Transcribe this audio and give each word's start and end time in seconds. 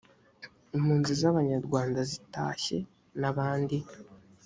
impunzi 0.75 1.11
z 1.21 1.23
abanyarwanda 1.31 1.99
zitashye 2.11 2.77
n 3.19 3.23
abandi 3.31 3.77